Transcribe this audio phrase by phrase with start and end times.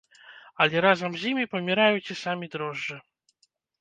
[0.63, 2.97] Але разам з імі паміраюць і самі дрожджы.